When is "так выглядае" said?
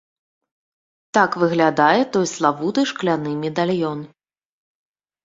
1.17-2.01